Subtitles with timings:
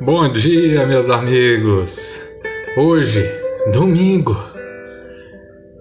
[0.00, 2.20] Bom dia, meus amigos.
[2.76, 3.24] Hoje,
[3.72, 4.36] domingo.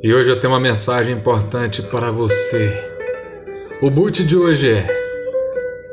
[0.01, 2.73] E hoje eu tenho uma mensagem importante para você.
[3.81, 4.87] O boot de hoje é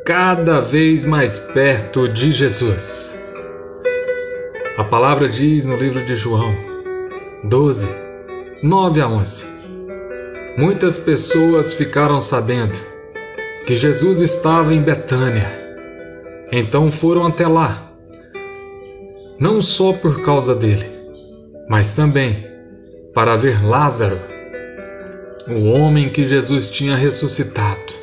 [0.05, 3.15] cada vez mais perto de Jesus.
[4.77, 6.55] A palavra diz no livro de João
[7.45, 7.89] 12,
[8.63, 9.45] 9 a 11.
[10.57, 12.79] Muitas pessoas ficaram sabendo
[13.67, 15.70] que Jesus estava em Betânia.
[16.53, 17.91] Então foram até lá
[19.41, 20.85] não só por causa dele,
[21.67, 22.45] mas também
[23.15, 24.21] para ver Lázaro,
[25.49, 27.95] o homem que Jesus tinha ressuscitado.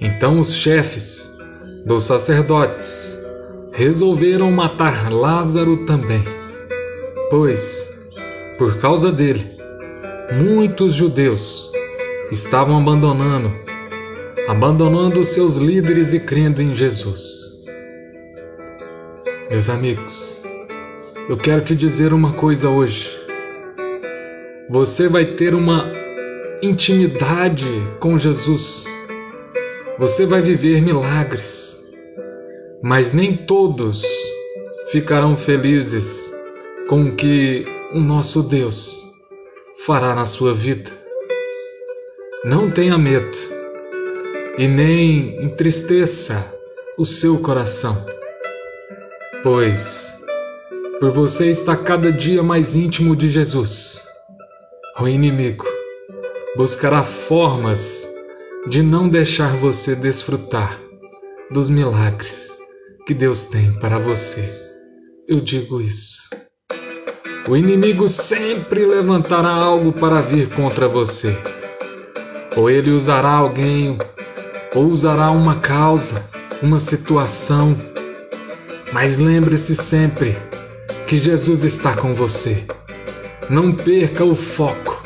[0.00, 1.36] Então os chefes
[1.84, 3.18] dos sacerdotes
[3.72, 6.22] resolveram matar Lázaro também,
[7.28, 7.92] pois,
[8.58, 9.58] por causa dele,
[10.40, 11.70] muitos judeus
[12.30, 13.52] estavam abandonando,
[14.48, 17.64] abandonando seus líderes e crendo em Jesus.
[19.50, 20.40] Meus amigos,
[21.28, 23.10] eu quero te dizer uma coisa hoje.
[24.70, 25.92] Você vai ter uma
[26.62, 27.66] intimidade
[27.98, 28.84] com Jesus.
[29.98, 31.76] Você vai viver milagres.
[32.82, 34.04] Mas nem todos
[34.92, 36.32] ficarão felizes
[36.88, 39.02] com o que o nosso Deus
[39.84, 40.90] fará na sua vida.
[42.44, 43.55] Não tenha medo
[44.58, 46.52] e nem entristeça
[46.98, 48.16] o seu coração
[49.46, 50.12] pois
[50.98, 54.02] por você está cada dia mais íntimo de Jesus.
[54.98, 55.64] O inimigo
[56.56, 58.04] buscará formas
[58.66, 60.80] de não deixar você desfrutar
[61.48, 62.50] dos milagres
[63.06, 64.42] que Deus tem para você.
[65.28, 66.22] Eu digo isso.
[67.48, 71.38] O inimigo sempre levantará algo para vir contra você.
[72.56, 73.96] Ou ele usará alguém,
[74.74, 76.24] ou usará uma causa,
[76.62, 77.76] uma situação
[78.92, 80.36] mas lembre-se sempre
[81.06, 82.64] que Jesus está com você.
[83.50, 85.02] Não perca o foco,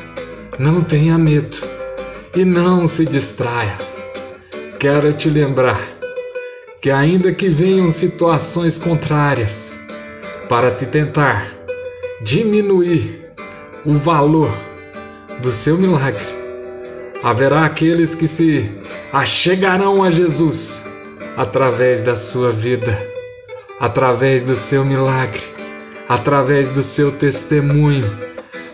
[0.58, 1.58] não tenha medo
[2.34, 3.76] e não se distraia.
[4.78, 5.80] Quero te lembrar
[6.80, 9.78] que, ainda que venham situações contrárias
[10.48, 11.52] para te tentar
[12.22, 13.32] diminuir
[13.84, 14.50] o valor
[15.42, 16.24] do seu milagre,
[17.22, 18.70] haverá aqueles que se
[19.12, 20.86] achegarão a Jesus
[21.36, 23.10] através da sua vida
[23.80, 25.40] através do seu milagre,
[26.06, 28.04] através do seu testemunho,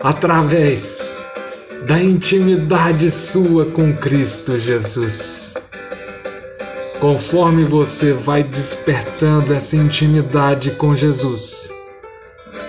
[0.01, 1.09] através
[1.87, 5.53] da intimidade sua com Cristo Jesus.
[6.99, 11.71] Conforme você vai despertando essa intimidade com Jesus,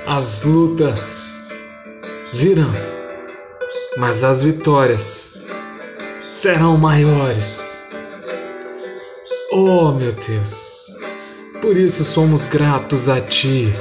[0.06, 1.40] as lutas
[2.32, 2.72] virão,
[3.96, 5.37] mas as vitórias
[6.30, 7.86] serão maiores.
[9.52, 10.86] Oh, meu Deus!
[11.60, 13.72] Por isso somos gratos a Ti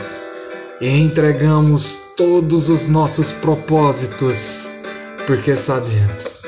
[0.82, 4.68] e entregamos todos os nossos propósitos,
[5.28, 6.42] porque sabemos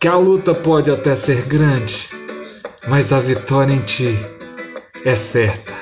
[0.00, 2.08] que a luta pode até ser grande,
[2.88, 4.18] mas a vitória em Ti
[5.04, 5.72] é certa.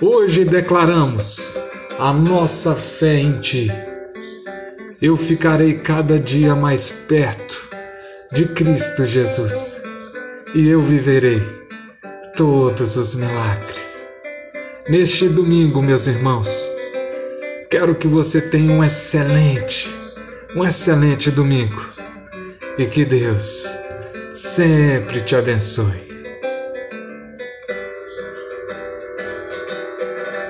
[0.00, 1.56] Hoje declaramos
[1.98, 3.70] a nossa fé em Ti.
[5.00, 7.43] Eu ficarei cada dia mais perto
[8.34, 9.80] de Cristo Jesus
[10.56, 11.40] e eu viverei
[12.34, 14.08] todos os milagres.
[14.88, 16.50] Neste domingo, meus irmãos,
[17.70, 19.88] quero que você tenha um excelente,
[20.56, 21.80] um excelente domingo
[22.76, 23.68] e que Deus
[24.32, 26.13] sempre te abençoe.